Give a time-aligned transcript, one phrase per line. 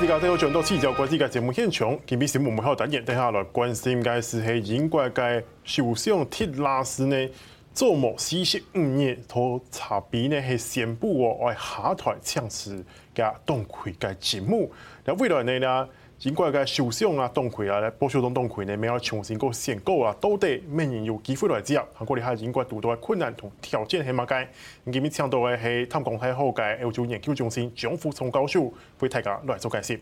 [0.00, 7.28] 大家都有转到聚焦国际嘅节目现场，今日新闻幕后单元，等下来关心嘅是系英国嘅首相铁拉斯呢，
[7.74, 14.72] 做某四十五年，同查比呢系宣布哦，我下台请辞嘅董魁嘅节目，
[15.04, 21.80] 那未来呢尽管个受伤啊，冻溃啊，来保守党董魁呢，没有重新过选购啊，到底明年有机会来接？
[21.94, 24.48] 韩国咧喺英国遇到困难同条件系乜嘅？
[24.90, 30.00] 今日请到嘅系淡江大学嘅欧洲研究中心蒋福聪教授为大家来做解释。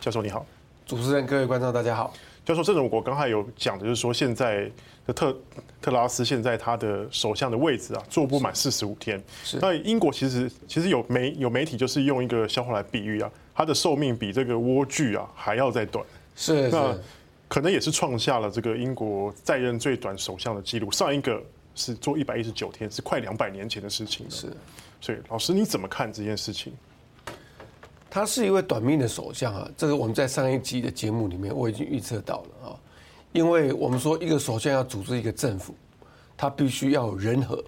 [0.00, 0.46] 教授你好，
[0.86, 2.10] 主持人、各位观众大家好。
[2.44, 4.70] 教授，这种我刚才有讲的，就是说现在
[5.06, 5.36] 的特
[5.80, 9.22] 特拉斯现在他的首相的位置啊，坐不满四十五天。
[9.44, 9.58] 是。
[9.60, 13.30] 那英国其实其实有媒有媒体就是用一个笑话来比喻啊。
[13.54, 16.02] 他的寿命比这个莴苣啊还要再短，
[16.34, 16.96] 是，那
[17.46, 20.90] 可能也是创下了这个英国在任最短首相的记录。
[20.90, 21.42] 上一个
[21.74, 24.24] 是做一百一十九天，是快两百年前的事情。
[24.30, 24.46] 是，
[24.98, 26.72] 所以老师你怎么看这件事情？
[28.10, 32.76] 他是一位短命的首相啊，这个我们在上一集的节目里面我已经预测到了啊。
[33.32, 35.74] 因为我们说一个首相要组织一个政府，
[36.36, 37.62] 他必须要有人和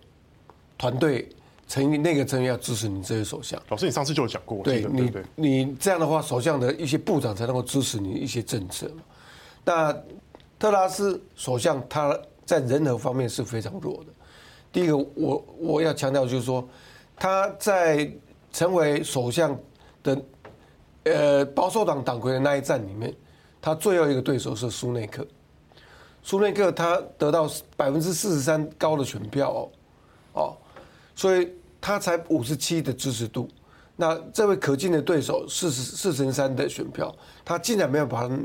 [0.77, 1.29] 团队。
[1.69, 3.59] 成立那个成员要支持你这位首相。
[3.71, 8.91] 老师，你上次就有讲过，对你，你这样的话，首相的一些部长才能够支持你一些政策。
[9.65, 9.97] 那
[10.59, 14.13] 特拉斯首相他在人和方面是非常弱的。
[14.71, 16.69] 第一个，我我要强调就是说，
[17.17, 18.11] 他在
[18.53, 19.59] 成为首相
[20.03, 20.23] 的
[21.05, 23.15] 呃保守党党魁的那一战里面，
[23.61, 25.27] 他最后一个对手是苏内克。
[26.23, 29.71] 苏内克他得到百分之四十三高的选票哦，
[30.35, 30.57] 哦，
[31.15, 31.51] 所以。
[31.85, 33.49] 他才五十七的支持度，
[33.97, 37.13] 那这位可敬的对手四十四成三的选票，
[37.45, 38.39] 他竟然没有把他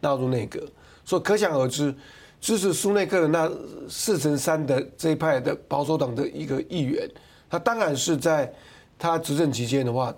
[0.00, 0.60] 纳入内阁，
[1.04, 1.94] 所以可想而知，
[2.40, 3.48] 支持苏内克的那
[3.88, 7.08] 四成三的这一派的保守党的一个议员，
[7.48, 8.52] 他当然是在
[8.98, 10.12] 他执政期间的话，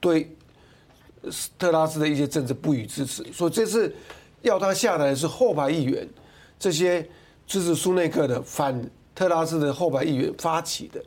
[0.00, 0.30] 对
[1.58, 3.94] 特拉斯的一些政策不予支持，所以这次
[4.42, 6.08] 要他下台的是后排议员，
[6.58, 7.02] 这些
[7.46, 8.80] 支持苏内克的反
[9.14, 11.02] 特拉斯的后排议员发起的。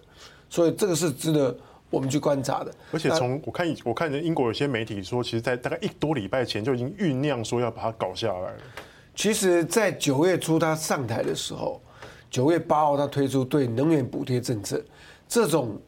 [0.50, 1.58] 所以这个是值得
[1.90, 2.70] 我们去观察的。
[2.92, 8.58] 而且从我看，我看英国有些媒体说，其实，在大概一多礼拜前就已经酝酿说要把它搞下来了。
[9.16, 11.82] 其实，在九月初他上台的时候，
[12.30, 14.84] 九月八号他推出对能源补贴政策，
[15.26, 15.80] 这种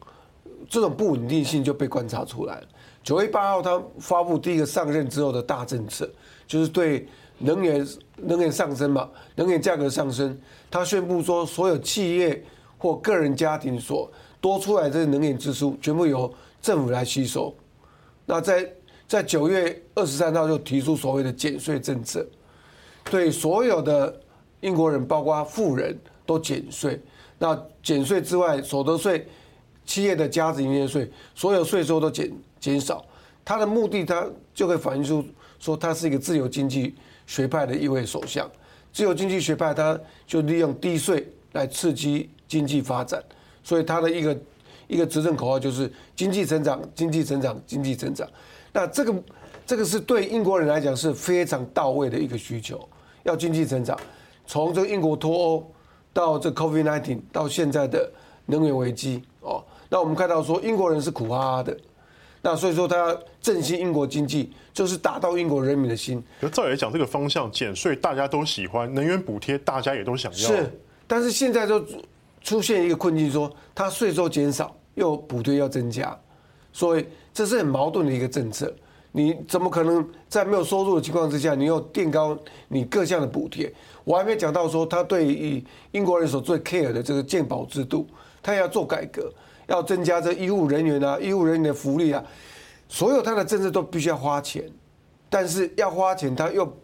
[0.69, 2.67] 这种不稳定性就被观察出来了。
[3.03, 6.09] 九月八号他发布第一个上任之后的大政策，
[6.47, 7.05] 就是对
[7.39, 10.37] 能源能源上升嘛，能源价格上升，
[10.71, 12.41] 他宣布说所有企业
[12.77, 14.09] 或个人家庭所
[14.39, 17.53] 多出来的能源支出全部由政府来吸收。
[18.25, 18.71] 那在
[19.05, 22.25] 在九月二十三号就提出所谓的减税政策，
[23.11, 24.17] 对所有的
[24.61, 27.01] 英国人，包括富人都减税。
[27.37, 29.27] 那减税之外，所得税、
[29.85, 32.31] 企业的加值营业税，所有税收都减
[32.63, 33.03] 减少。
[33.43, 35.21] 他的目的，他就会反映出
[35.59, 36.95] 说他是一个自由经济
[37.27, 38.49] 学派的一位首相。
[38.93, 43.21] 自由经济学派，他就利用低税来刺激经济发展。
[43.61, 44.37] 所以他的一个
[44.87, 48.25] 一个执政口号就是经济成长、经济成长、经济成长。
[48.71, 49.23] 那这个
[49.65, 52.87] 这个是对英国人来讲是非常到位的一个需求，
[53.23, 53.99] 要经济成长。
[54.47, 55.71] 从这个英国脱欧
[56.13, 58.09] 到这 COVID-19 到现在的
[58.45, 61.77] 能源危机哦，那我们看到说英国人是苦哈哈的。
[62.43, 66.23] 那所以说他要振兴英国经济，就是打到英国人民的心。
[66.39, 70.37] 可照理来讲，这个方向减税大家都喜欢，能源补贴大家也都想要。
[70.37, 71.83] 是，但是现在就。
[72.45, 76.13] 出现一个困境，说他税收减少，又补贴要增加，
[76.73, 78.69] 所以这是很矛盾的一个政策。
[79.13, 82.37] 你怎么可能在没有收入的情况之下，你又垫高
[82.67, 83.73] 你各项的补贴？
[84.03, 88.05] 我还没讲到说他对于英国人所最 care 的这个健保制度，
[88.41, 89.31] 他要做改革，
[89.67, 92.23] 要增加这医护人员啊、医护人员的福利啊，
[92.87, 94.69] 所有他的政策都必须要花钱，
[95.29, 96.77] 但是要花钱，他又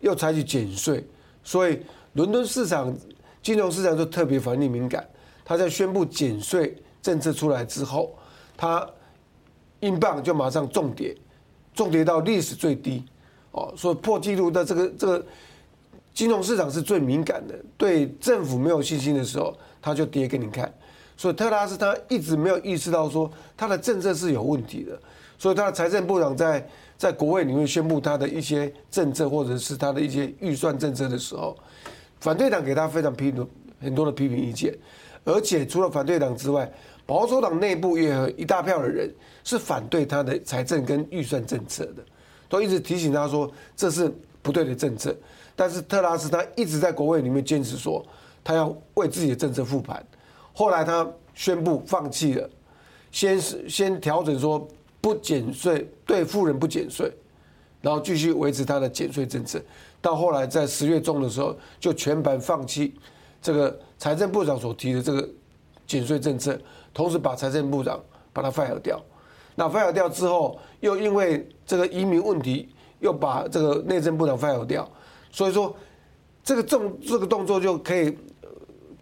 [0.00, 1.04] 又采取减税，
[1.42, 1.80] 所以
[2.14, 2.96] 伦敦市场。
[3.42, 5.08] 金融市场就特别反应敏感，
[5.44, 8.12] 他在宣布减税政策出来之后，
[8.56, 8.84] 他
[9.78, 11.16] 英镑就马上重跌，
[11.72, 13.04] 重跌到历史最低，
[13.52, 15.24] 哦，所以破纪录的这个这个
[16.12, 20.74] 金融市场是最敏感的，对政府没有信心的时候，他就跌给你看。
[21.16, 24.98] 所以特拉斯他一直没有意识到说他的政策是有问题的，
[25.38, 26.68] 所以他的财政部长在
[26.98, 31.56] 在国会里面宣布他的一些政策或者是他的一些预算政策的时候。
[32.18, 33.46] 反对党给他非常批评
[33.80, 34.76] 很多的批评意见，
[35.24, 36.68] 而且除了反对党之外，
[37.04, 39.08] 保守党内部也有一大票的人
[39.44, 42.02] 是反对他的财政跟预算政策的，
[42.48, 44.10] 都一直提醒他说这是
[44.40, 45.14] 不对的政策。
[45.54, 48.04] 但是特拉斯他一直在国会里面坚持说
[48.42, 50.04] 他要为自己的政策复盘，
[50.58, 52.48] 后来他宣布放弃了，
[53.12, 54.66] 先是先调整说
[55.02, 57.12] 不减税，对富人不减税，
[57.82, 59.60] 然后继续维持他的减税政策。
[60.00, 62.94] 到后来在十月中的时候，就全盘放弃
[63.42, 65.28] 这个财政部长所提的这个
[65.86, 66.58] 减税政策，
[66.94, 68.98] 同时把财政部长把他 fire 掉。
[69.54, 72.70] 那 fire 掉之后，又因为这个移民问题，
[73.00, 74.90] 又把这个内政部长 fire 掉。
[75.30, 75.76] 所以说，
[76.42, 78.16] 这个动这个动作就可以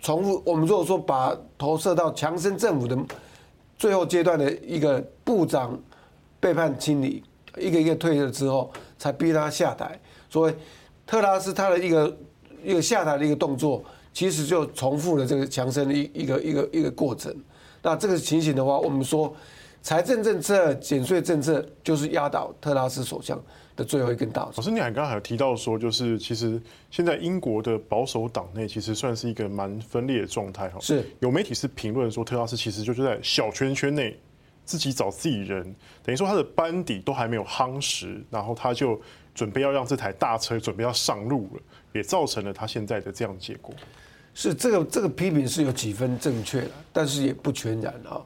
[0.04, 0.40] 重复。
[0.46, 2.96] 我们如果说把投射到强生政府的
[3.76, 5.76] 最后阶段的一个部长
[6.38, 7.24] 背叛清理，
[7.56, 9.98] 一个一个退了之后，才逼他下台。
[10.28, 10.54] 所以
[11.06, 12.16] 特拉斯他的一个
[12.62, 17.34] 一个下台的一个动作，其实就重复了这个强生的一一个一个一个过程。
[17.82, 19.34] 那这个情形的话，我们说。
[19.84, 23.38] 财政政策、减税政策就是压倒特拉斯首相
[23.76, 24.54] 的最后一根稻草。
[24.56, 26.58] 老师，你还刚刚还有提到说，就是其实
[26.90, 30.78] 现在英国的保守党内其实算是一个蛮分裂的状态哈。
[30.80, 34.18] 是有媒体是评论说，特拉斯其实就是在小圈圈内
[34.64, 35.62] 自己找自己人，
[36.02, 38.98] 等于说他的班底都还没有夯实，然后他就
[39.34, 41.60] 准备要让这台大车准备要上路了，
[41.92, 43.74] 也造成了他现在的这样的结果。
[44.32, 48.24] 是这个这个批评是有几分正确的，但是也不全然啊。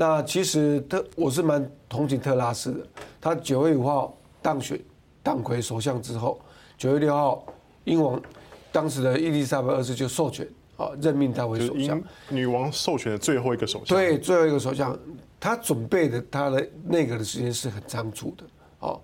[0.00, 2.86] 那其实特我是蛮同情特拉斯的，
[3.20, 4.80] 他九月五号当选
[5.24, 6.40] 党魁首相之后，
[6.76, 7.44] 九月六号
[7.82, 8.22] 英王
[8.70, 10.46] 当时的伊丽莎白二世就授权
[10.76, 14.96] 啊任命他为首相，女王授权的最后一个首相，对，最后一个首相，
[15.40, 18.44] 他准备的他的内阁的时间是很仓促的
[18.78, 19.00] 哦，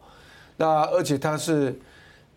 [0.57, 1.77] 那而且他是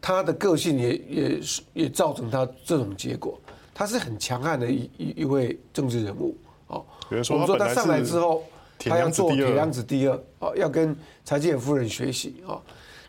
[0.01, 3.39] 他的个性也也是也造成他这种结果，
[3.71, 6.35] 他是很强悍的一一一位政治人物。
[6.67, 8.43] 哦，我们说他上来之后，
[8.77, 12.59] 他要做铁娘子第二，哦，要跟柴契尔夫人学习啊，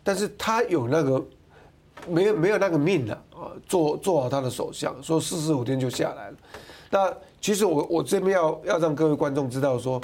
[0.03, 1.25] 但是他有那个
[2.07, 6.37] 没有没有那个命的啊，做做好他的首相，说四十五天就下来了。
[6.89, 10.01] 那其实我我这边要要让各位观众知道说，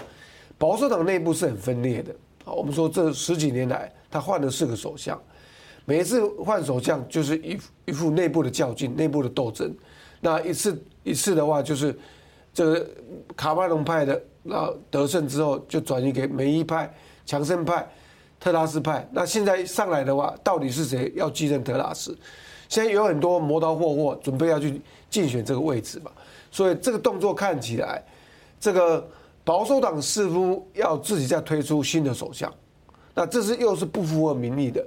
[0.58, 2.14] 保守党内部是很分裂的
[2.44, 2.52] 啊。
[2.52, 5.18] 我们说这十几年来，他换了四个首相，
[5.86, 9.74] 每一次换首相就是一一副内部的较劲、内部的斗争。
[10.20, 11.98] 那一次一次的话就是。
[12.56, 12.88] 这个
[13.36, 16.90] 卡麦隆派的，那得胜之后就转移给梅伊派、
[17.26, 17.86] 强盛派、
[18.40, 19.06] 特拉斯派。
[19.12, 22.18] 那现在上来的话，到底是谁要继任特拉斯？
[22.70, 26.10] 现在有很多磨刀霍霍准备要去竞选这个位置嘛。
[26.50, 28.02] 所以这个动作看起来，
[28.58, 29.06] 这个
[29.44, 32.50] 保守党似乎要自己再推出新的首相。
[33.14, 34.82] 那这是又是不符合民意的。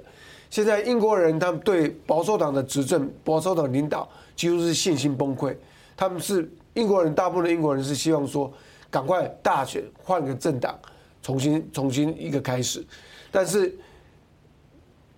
[0.49, 5.55] 现在英国人他们对保守党的执政、保守党领导几乎是信心崩溃，
[5.95, 6.51] 他们是。
[6.73, 8.51] 英国人大部分的英国人是希望说，
[8.89, 10.77] 赶快大选换个政党，
[11.21, 12.85] 重新重新一个开始。
[13.31, 13.75] 但是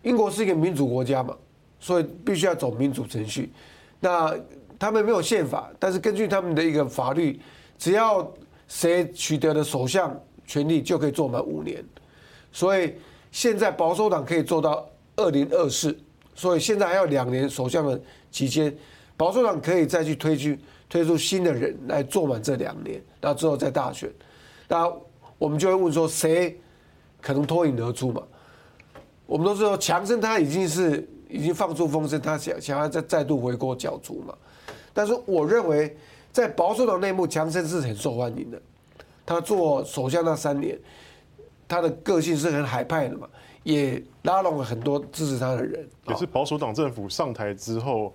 [0.01, 1.35] 英国是一个民主国家嘛，
[1.79, 3.51] 所以必须要走民主程序。
[3.99, 4.35] 那
[4.79, 7.39] 他们没有宪法，但是根据他们的一个法律，
[7.77, 8.29] 只要
[8.67, 11.83] 谁取得了首相权力，就可以做满五年。
[12.51, 12.95] 所以
[13.31, 15.95] 现在保守党可以做到二零二四，
[16.33, 18.01] 所以现在还有两年首相的
[18.31, 18.75] 期间，
[19.15, 20.59] 保守党可以再去推举。
[20.91, 24.11] 推出新的人来做满这两年，那最后再大选，
[24.67, 24.91] 那
[25.37, 26.59] 我们就会问说，谁
[27.21, 28.21] 可能脱颖而出嘛？
[29.25, 34.35] 我们都知道强生他已经是已经放出风声，他想想要再再度回锅角逐嘛。
[34.93, 35.95] 但是我认为
[36.29, 38.61] 在保守党内部，强生是很受欢迎的。
[39.25, 40.77] 他做首相那三年，
[41.69, 43.29] 他的个性是很海派的嘛，
[43.63, 45.87] 也拉拢了很多支持他的人。
[46.09, 48.13] 也是保守党政府上台之后。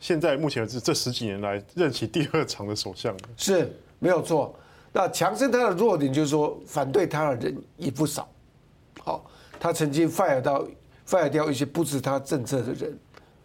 [0.00, 4.54] 现在目前为止，这十几年来任期第二长的首相是没有错。
[4.92, 8.28] 那强生他的弱点就是说，反对他的人也不少。
[9.00, 9.28] 好，
[9.58, 10.66] 他曾经 fire 到
[11.06, 12.96] fire 掉一些不支持他政策的人，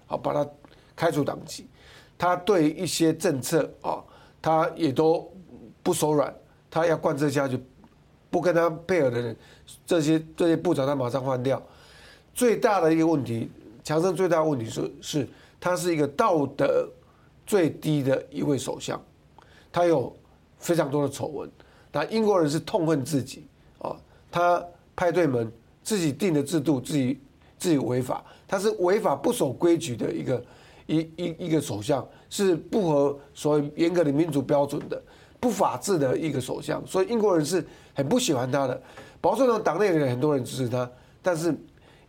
[0.06, 0.48] 好，把他
[0.96, 1.68] 开除党籍。
[2.18, 4.02] 他对一些政策啊，
[4.42, 5.30] 他也都
[5.82, 6.34] 不手软，
[6.70, 7.60] 他要贯彻下去，
[8.30, 9.36] 不跟他配合的人，
[9.86, 11.62] 这些这些部长他马上换掉。
[12.34, 13.50] 最大的一个问题，
[13.84, 15.28] 强生最大的问题是是。
[15.64, 16.86] 他是一个道德
[17.48, 19.02] 最低的一位首相，
[19.72, 20.14] 他有
[20.58, 21.50] 非常多的丑闻。
[21.90, 23.48] 那英国人是痛恨自己
[23.80, 23.96] 啊，
[24.30, 24.62] 他
[24.94, 25.50] 派对门
[25.82, 27.18] 自己定的制度，自己
[27.58, 30.46] 自己违法，他是违法不守规矩的一个
[30.86, 35.02] 一一一个首相，是不合所谓严格的民主标准的
[35.40, 38.84] 不法治的一个首相，所以英国人是很不喜欢他的。
[39.22, 40.92] 保守党党内的人很多人支持他，
[41.22, 41.56] 但是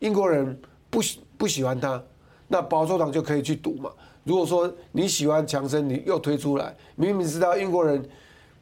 [0.01, 2.03] 英国人不喜不喜欢他。
[2.49, 3.91] 那保守党就可以去赌嘛。
[4.25, 8.03] 如果说你喜欢强生，你又推出来，明明知道英国人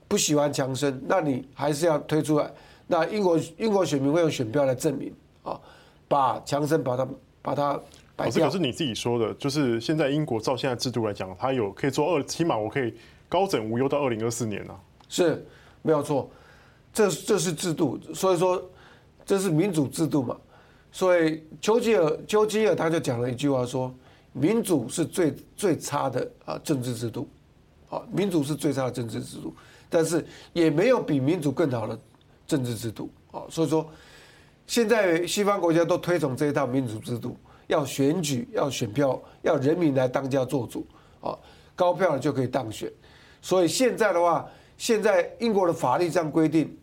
[0.09, 2.51] 不喜欢强生，那你还是要推出来。
[2.89, 5.59] 那英国英国选民会用选票来证明啊，
[6.09, 7.09] 把强生把他
[7.41, 7.81] 把他
[8.17, 8.33] 摆掉。
[8.33, 12.93] 这个是你自己说的，就是现在英国照现在制度来讲，他有可以做二，起码我可以
[13.29, 14.79] 高枕无忧到二零二四年啊。
[15.09, 15.47] 是，
[15.81, 16.29] 没有错，
[16.93, 18.63] 这这是制度，所以说
[19.25, 20.37] 这是民主制度嘛。
[20.95, 23.93] 所以丘吉尔丘吉尔他就讲了一句话说，
[24.35, 27.27] 民主是最最差的啊政治制度，
[27.89, 29.55] 啊民主是最差的政治制度，
[29.89, 30.23] 但是
[30.53, 31.99] 也没有比民主更好的
[32.47, 33.41] 政治制度啊。
[33.49, 33.91] 所以说，
[34.67, 37.35] 现在西方国家都推崇这一套民主制度，
[37.69, 40.87] 要选举，要选票，要人民来当家做主
[41.23, 41.35] 啊，
[41.75, 42.93] 高票就可以当选。
[43.41, 44.47] 所以现在的话，
[44.77, 46.77] 现在英国的法律这样规定，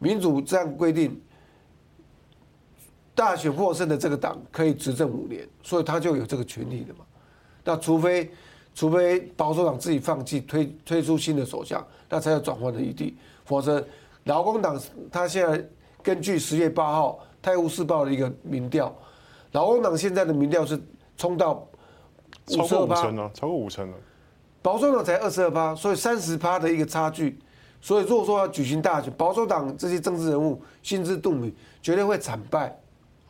[0.00, 1.20] 民主这样规定。
[3.14, 7.00] 大选获胜的这个党可以执政五年，所以他就有这个权利的嘛。
[7.64, 8.30] 那除非
[8.74, 13.16] 除非保守党自己放弃推推出新的首相，那才有转换的余地。
[13.44, 13.84] 否则，
[14.24, 15.62] 劳工党他现在
[16.02, 18.94] 根据十月八号《泰晤士报》的一个民调，
[19.52, 20.80] 劳工党现在的民调是
[21.16, 21.66] 冲到
[22.48, 23.96] 五十二趴了，超过五成了。
[24.62, 27.38] 保守党才二十二趴，所以三十趴的一个差距。
[27.82, 31.52] 所以如果说要举行大选，保守党这些政治人物心知肚明，
[31.82, 32.78] 绝对会惨败。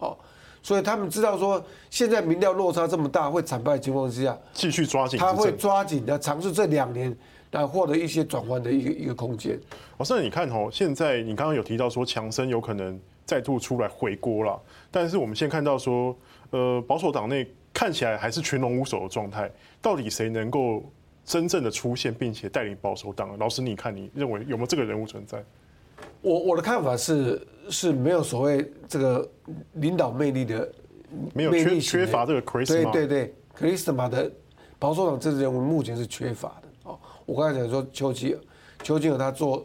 [0.00, 0.16] 哦，
[0.62, 7.16] 所以他们知道说，现在民调落差这么大，会惨败的情况之下，继续抓紧，他会抓紧的尝试这两年
[7.52, 9.58] 来获得一些转换的一个一个空间。
[9.98, 16.16] 老师，你看哦，现在你刚刚有提到说强生有可能再度出来回锅了，但是我们现在看到说，
[16.50, 20.82] 呃，保守党内看起来还是群龙无首的状态，到底谁能够
[21.24, 23.38] 真正的出现，并且带领保守党？
[23.38, 25.42] 老师，你看，你认为有没有这个人物存在？
[26.22, 29.28] 我我的看法是是没有所谓这个
[29.74, 30.72] 领导魅力的，
[31.32, 34.30] 没有缺缺乏这个 charisma，对对对，charisma 的
[34.78, 36.98] 保守党政治人物目前是缺乏的哦。
[37.24, 38.40] 我刚才讲说丘吉尔，
[38.82, 39.64] 丘吉尔他做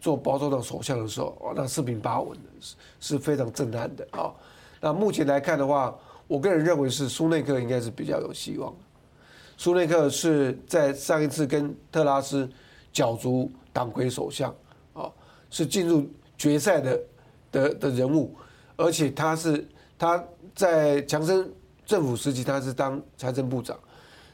[0.00, 4.32] 做保守党首相的时候，哦，那四平八稳的，是是非常震撼的啊。
[4.80, 8.74] 那目前来看的话，我个人认为是苏内克应该是比较有希望。
[9.56, 12.50] 苏内克是在上一次跟特拉斯
[12.92, 14.52] 角逐党魁首相。
[15.52, 17.00] 是进入决赛的
[17.52, 18.34] 的的人物，
[18.74, 19.68] 而且他是
[19.98, 21.46] 他在强生
[21.84, 23.78] 政府时期，他是当财政部长，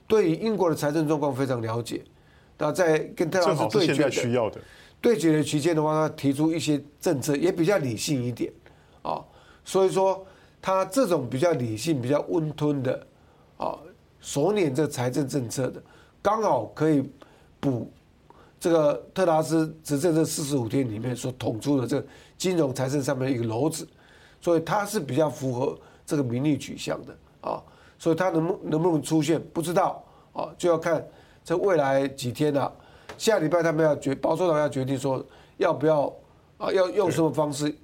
[0.06, 2.04] 对于英国的财政状况非常了解。
[2.56, 4.52] 那在跟特拉斯对决的
[5.00, 8.52] 对决的期间的话，他提出一些政策也比较理性一点
[9.02, 9.20] 啊，
[9.64, 10.25] 所以说
[10.62, 13.06] 他这种比较理性、比较温吞的
[13.56, 13.76] 啊，
[14.20, 15.82] 锁链这财政政策的，
[16.22, 17.02] 刚好可以
[17.58, 17.90] 补。
[18.61, 23.87] 这个特拉斯执政这四十五天里面所捅出的这个金融财政上面一个篓子，
[24.41, 27.62] 所以他是比较符合这个民意取向的啊，
[27.99, 31.07] 所以他能不能不能出现不知道啊，就要看
[31.45, 32.73] 这未来几天啊。
[33.17, 35.25] 下礼拜他们要决保守党要决定说
[35.57, 36.12] 要不要
[36.57, 37.75] 啊，要用什么方式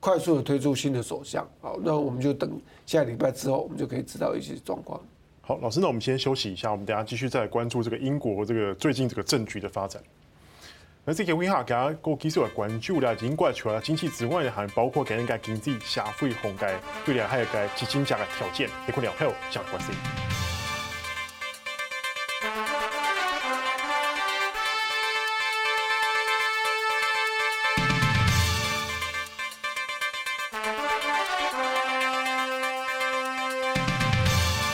[0.00, 2.50] 快速的推出新的首相啊，那我们就等
[2.86, 5.00] 下礼拜之后，我们就可以知道一些状况。
[5.42, 10.02] 好，老师，那我们先休息一下，我们等下继续再关注这个英国这个最近这个政局的发展。
[11.04, 16.68] 那这个问下，大家个继续来关注了，英国除了经济之外，还包括给人家经济社会、房价
[17.04, 20.31] 对了还有个资金价的条件，也可能有相关性。